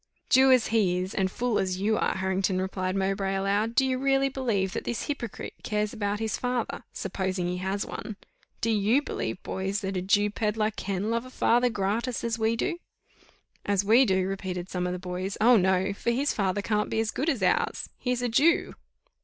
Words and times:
"Jew 0.31 0.51
as 0.51 0.69
he 0.69 0.97
is, 0.97 1.13
and 1.13 1.29
fool 1.29 1.59
as 1.59 1.79
you 1.79 1.95
are, 1.95 2.15
Harrington," 2.15 2.59
replied 2.59 2.95
Mowbray, 2.95 3.35
aloud, 3.35 3.75
"do 3.75 3.85
you 3.85 3.99
really 3.99 4.29
believe 4.29 4.73
that 4.73 4.83
this 4.83 5.03
hypocrite 5.03 5.53
cares 5.61 5.93
about 5.93 6.19
his 6.19 6.39
father, 6.39 6.83
supposing 6.91 7.45
he 7.47 7.57
has 7.57 7.85
one? 7.85 8.17
Do 8.61 8.71
you 8.71 9.03
believe, 9.03 9.43
boys, 9.43 9.81
that 9.81 9.95
a 9.95 10.01
Jew 10.01 10.31
pedlar 10.31 10.71
can 10.71 11.11
love 11.11 11.23
a 11.27 11.29
father 11.29 11.69
gratis, 11.69 12.23
as 12.23 12.39
we 12.39 12.55
do?" 12.55 12.79
"As 13.63 13.85
we 13.85 14.03
do!" 14.03 14.25
repeated 14.27 14.71
some 14.71 14.87
of 14.87 14.93
the 14.93 14.97
boys: 14.97 15.37
"Oh! 15.39 15.55
no, 15.55 15.93
for 15.93 16.09
his 16.09 16.33
father 16.33 16.63
can't 16.63 16.89
be 16.89 16.99
as 16.99 17.11
good 17.11 17.29
as 17.29 17.43
ours 17.43 17.89
he 17.99 18.11
is 18.11 18.23
a 18.23 18.29
Jew!" 18.29 18.73